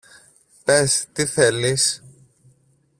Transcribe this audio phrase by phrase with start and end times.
[0.63, 2.01] Πες, τι θέλεις;